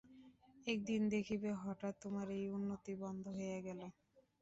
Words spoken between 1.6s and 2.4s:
হঠাৎ তোমার